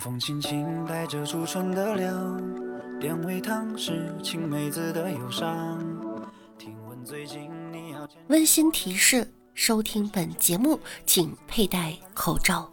[0.00, 2.40] 风轻轻带着初春的凉，
[2.98, 5.78] 点味汤是青梅子的忧伤。
[6.58, 12.72] 听闻最近你要温馨提示：收听本节目请佩戴口罩。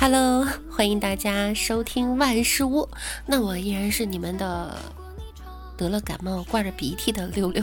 [0.00, 2.88] Hello，欢迎大家收听万事屋。
[3.26, 4.74] 那我依然是你们的
[5.76, 7.62] 得了感冒挂着鼻涕的六六。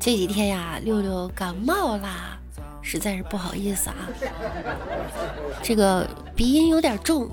[0.00, 2.38] 这几天呀，六六感冒啦，
[2.80, 3.96] 实在是不好意思啊。
[5.62, 7.28] 这个鼻音有点重，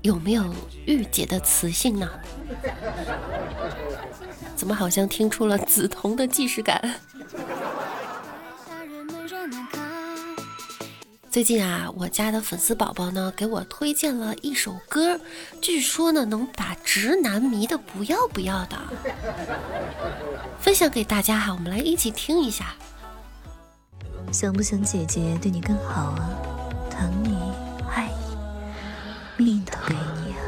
[0.00, 0.44] 有没有
[0.86, 2.08] 御姐的磁性呢？
[4.56, 6.94] 怎么好像听出了梓潼的既视感？
[11.32, 15.18] 最近啊，我家的粉丝宝宝呢给我推荐了一首歌，
[15.62, 18.76] 据说呢能把直男迷的不要不要的，
[20.60, 22.74] 分享给大家哈，我们来一起听一下。
[24.30, 26.28] 想不想姐姐对你更好啊？
[26.90, 27.38] 疼你
[27.90, 28.10] 爱
[29.38, 30.44] 你，命都给你啊！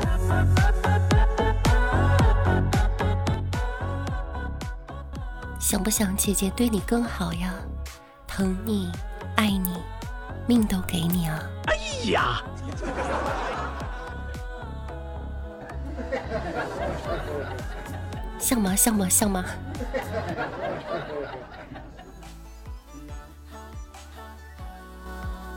[5.59, 7.55] 想不想姐姐对你更好呀？
[8.27, 8.93] 疼你
[9.37, 9.73] 爱你。
[10.47, 11.43] 命都给你啊！
[11.67, 11.77] 哎
[12.11, 12.43] 呀，
[18.39, 18.77] 像吗？
[18.77, 19.09] 像吗？
[19.09, 19.45] 像吗？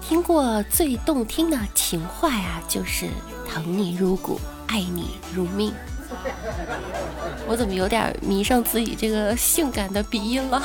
[0.01, 3.09] 听过最动听的情话呀，就是
[3.45, 5.73] 疼你入骨，爱你如命。
[7.45, 10.63] 我怎么有点迷上自己这个性感的鼻音了？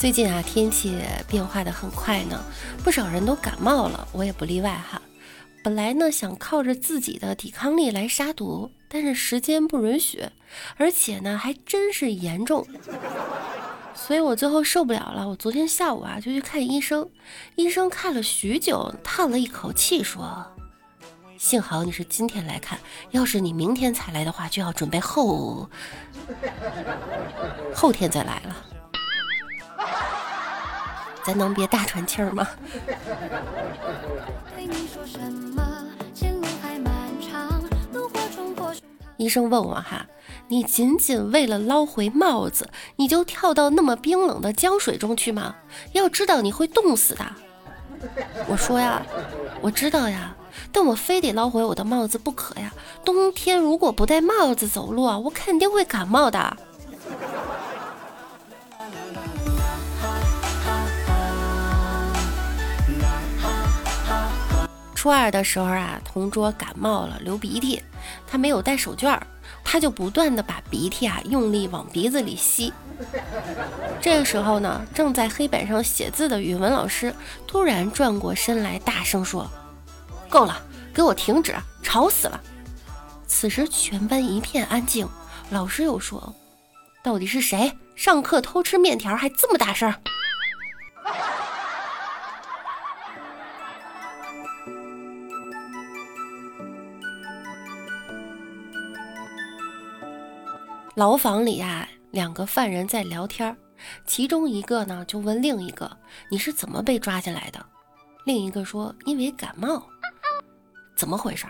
[0.00, 0.98] 最近啊，天气
[1.28, 2.42] 变化的很快呢，
[2.82, 5.02] 不少人都感冒了，我也不例外哈。
[5.62, 10.24] 本来呢想靠着自己的抵抗力来杀毒，但是时间不允许，
[10.78, 12.66] 而且呢还真是严重，
[13.92, 15.28] 所以我最后受不了了。
[15.28, 17.06] 我昨天下午啊就去看医生，
[17.56, 20.46] 医生看了许久，叹了一口气说
[21.36, 22.78] ：“幸好你是今天来看，
[23.10, 25.68] 要是你明天才来的话，就要准备后
[27.74, 28.56] 后天再来了。”
[31.30, 32.44] 咱能别大喘气儿吗？
[39.16, 40.04] 医生问我哈，
[40.48, 45.54] 你仅仅为了捞回帽子，你就跳到那么冰冷的江水中去吗？
[45.92, 47.24] 要知道你会冻死的。
[48.48, 49.00] 我说呀，
[49.60, 50.34] 我知道呀，
[50.72, 52.74] 但我非得捞回我的帽子不可呀。
[53.04, 56.56] 冬天如果不戴帽子走路啊，我肯定会感冒的。
[65.00, 67.82] 初二的时候啊，同桌感冒了，流鼻涕，
[68.26, 69.26] 他没有带手绢儿，
[69.64, 72.70] 他就不断的把鼻涕啊用力往鼻子里吸。
[73.98, 77.14] 这个时候呢，正在黑板上写字的语文老师
[77.46, 79.50] 突然转过身来，大声说
[80.28, 80.60] ：“够了，
[80.92, 82.38] 给我停止，吵死了！”
[83.26, 85.08] 此时全班一片安静。
[85.48, 86.34] 老师又说
[87.02, 89.94] ：“到底是谁上课偷吃面条还这么大声？”
[101.00, 103.56] 牢房里啊，两个犯人在聊天
[104.04, 105.90] 其中一个呢就问另一个
[106.30, 107.66] ：“你是怎么被抓进来的？”
[108.26, 109.82] 另一个说：“因为感冒。”
[110.94, 111.46] 怎么回事？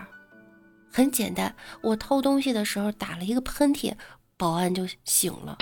[0.89, 1.53] 很简单，
[1.83, 3.93] 我偷东西的时候打了一个喷嚏，
[4.37, 5.57] 保安就醒了。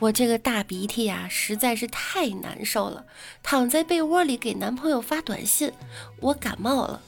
[0.00, 3.04] 我这个大鼻涕呀，实在是太难受了，
[3.42, 5.70] 躺在被窝里给男朋友发短信，
[6.20, 7.02] 我感冒了，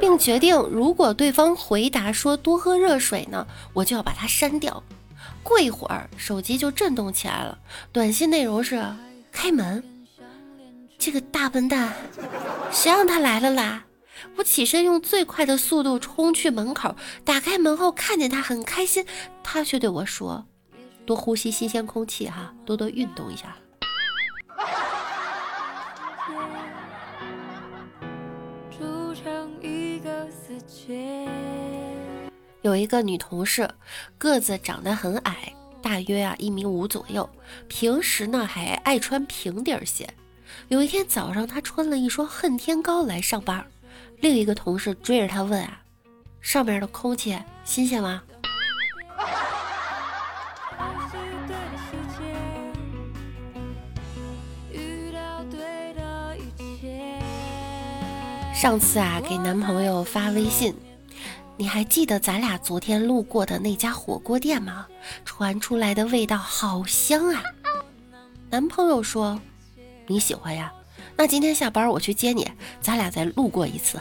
[0.00, 4.82] 并决定如果对方回答说多喝热水呢，我就要把他删掉。
[5.42, 7.58] 过一会儿，手机就震动起来了，
[7.90, 8.80] 短信内容是
[9.32, 9.82] 开门，
[10.98, 11.92] 这个大笨蛋，
[12.70, 13.84] 谁让他来了啦？
[14.36, 19.04] 我起身用最快的速度冲去门口，打开门后看见他很开心，
[19.42, 20.46] 他却对我说
[21.06, 23.56] ：“多呼吸新鲜空气哈，多多运动一下。
[32.62, 33.68] ”有一个女同事，
[34.16, 35.52] 个子长得很矮，
[35.82, 37.28] 大约啊一米五左右，
[37.66, 40.08] 平时呢还爱穿平底鞋。
[40.68, 43.66] 有一天早上，她穿了一双恨天高来上班。
[44.22, 45.82] 另一个同事追着他问啊
[46.40, 48.22] ：“上面的空气新鲜吗？”
[58.54, 60.72] 上次啊，给男朋友发微信，
[61.56, 64.86] 你还记得咱俩昨天路过的那家火锅店吗？
[65.24, 67.42] 传出来的味道好香啊！
[68.50, 69.40] 男朋友说
[70.06, 70.72] 你喜欢呀，
[71.16, 72.50] 那今天下班我去接你，
[72.80, 74.00] 咱俩再路过一次。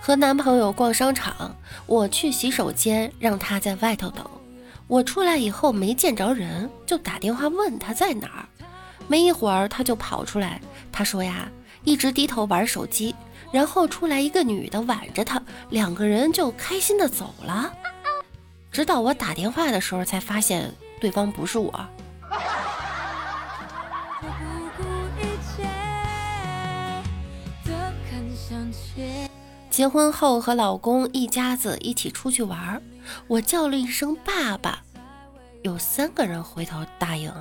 [0.00, 1.56] 和男朋友逛商场，
[1.86, 4.24] 我去洗手间，让他在外头等。
[4.86, 8.46] 我出来以后没见着人，就打电话问他在哪儿。
[9.08, 10.60] 没一会儿他就跑出来，
[10.92, 11.50] 他说呀，
[11.86, 13.14] 一直低头玩手机，
[13.52, 15.40] 然后出来一个女的挽着他，
[15.70, 17.72] 两个人就开心的走了。
[18.72, 21.88] 直到我打电话的时候才发现对方不是我。
[29.70, 32.82] 结婚后和老公一家子一起出去玩，
[33.28, 34.82] 我叫了一声爸爸，
[35.62, 37.32] 有三个人回头答应。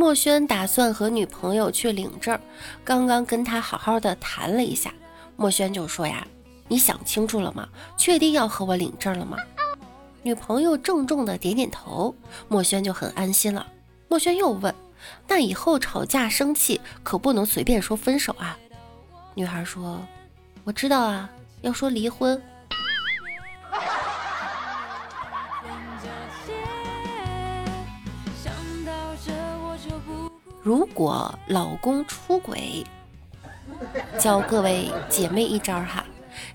[0.00, 2.40] 墨轩打算和女朋友去领证，
[2.82, 4.94] 刚刚跟他好好的谈了一下，
[5.36, 6.26] 墨轩就说呀
[6.68, 7.68] ：“你想清楚了吗？
[7.98, 9.36] 确定要和我领证了吗？”
[10.24, 12.14] 女朋友郑重的点点头，
[12.48, 13.66] 墨轩就很安心了。
[14.08, 14.74] 墨轩又问
[15.28, 18.56] ：“那以后吵架生气可不能随便说分手啊？”
[19.36, 20.00] 女孩说
[20.64, 21.28] ：“我知道啊，
[21.60, 22.42] 要说离婚。”
[30.70, 32.84] 如果老公出轨，
[34.20, 36.04] 教各位姐妹一招哈。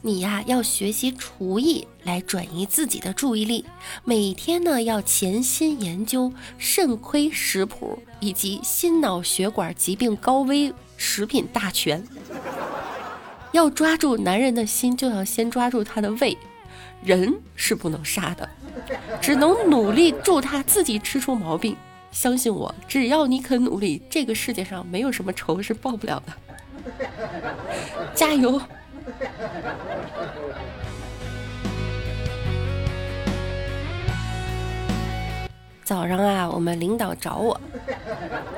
[0.02, 3.66] 你呀，要学习厨艺来转移自己的注意力。
[4.06, 12.02] 每天呢，要潜心研究肾亏食谱以及心脑血管疾病高危食品大全。
[13.52, 16.38] 要抓住男人的心，就要先抓住他的胃。
[17.04, 18.50] 人是不能杀的，
[19.20, 21.76] 只能努力助他自己吃出毛病。
[22.16, 26.34] 相信我，只要你肯努力，这个世界上没有什么仇是报不了的。
[28.16, 28.60] 加油！
[35.84, 37.60] 早上啊，我们领导找我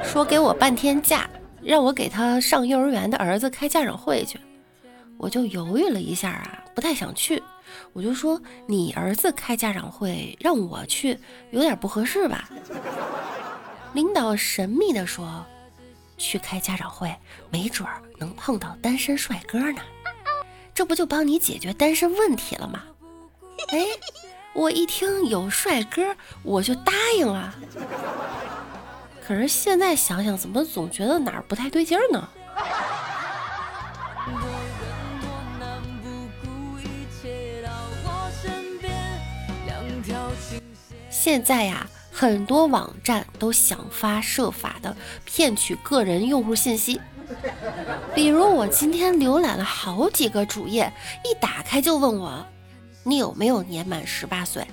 [0.03, 1.27] 说给我半天假，
[1.63, 4.39] 让我给他上幼儿园的儿子开家长会去。
[5.17, 7.41] 我就犹豫了一下啊，不太想去。
[7.91, 11.17] 我就说你儿子开家长会让我去，
[11.49, 12.47] 有点不合适吧？
[13.97, 15.43] 领导神秘的说，
[16.19, 17.15] 去开家长会，
[17.49, 19.81] 没准儿能碰到单身帅哥呢。
[20.71, 22.83] 这不就帮你解决单身问题了吗？
[23.73, 23.87] 哎，
[24.53, 27.55] 我一听有帅哥，我就答应了。
[29.25, 32.29] 可是现在想想，怎么总觉得哪儿不太对劲儿呢？
[41.09, 46.99] 现在呀，很多网站都想方设法的骗取个人用户信息。
[48.15, 50.91] 比如我今天浏览了好几个主页，
[51.23, 52.43] 一打开就问我，
[53.03, 54.65] 你有没有年满十八岁？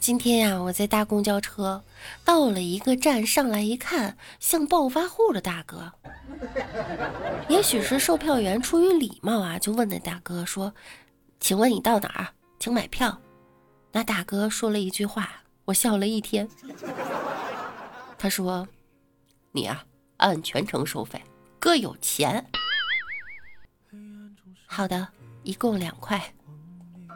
[0.00, 1.84] 今天呀，我在搭公交车，
[2.24, 5.92] 到了一个站，上来一看，像暴发户的大哥。
[7.48, 10.74] 也许是售票员出于礼貌啊，就问那大哥说
[11.40, 13.20] ：“请问你到哪儿？”请买票，
[13.92, 15.28] 那大哥说了一句话，
[15.66, 16.48] 我笑了一天。
[18.16, 18.66] 他说
[19.52, 19.84] ：“你啊，
[20.16, 21.22] 按全程收费，
[21.58, 22.44] 哥有钱。”
[24.66, 25.06] 好的，
[25.42, 26.20] 一共两块。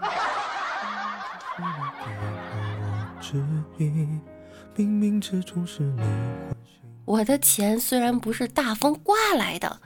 [7.09, 9.81] 我的钱虽然不是大风刮来的，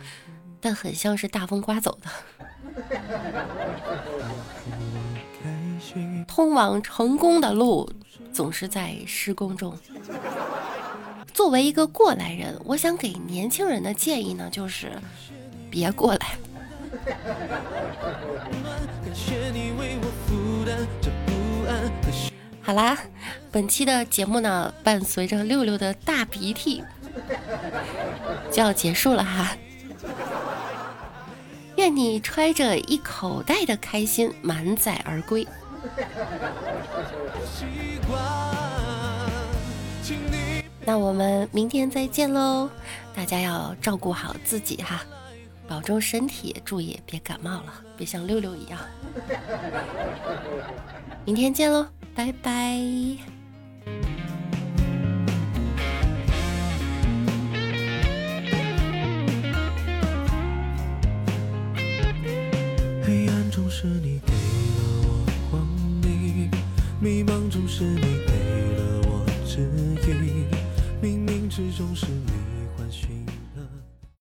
[0.61, 2.11] 但很像是大风刮走的。
[6.27, 7.89] 通往成功的路
[8.33, 9.79] 总是在施工中。
[11.33, 14.91] 作为一个过来人，我想给年轻人的建议呢，就是
[15.71, 16.27] 别过来。
[22.61, 22.99] 好啦，
[23.53, 26.83] 本期的节目呢，伴随着六六的大鼻涕
[28.51, 29.57] 就要结束了哈。
[31.77, 35.47] 愿你揣着一口袋的开心满载而归。
[40.85, 42.69] 那我们明天再见喽！
[43.15, 45.01] 大家要照顾好自己哈，
[45.69, 48.79] 保重身体，注意别感冒了，别像六六一样。
[51.25, 52.81] 明天见喽，拜拜。
[67.75, 68.12] 是你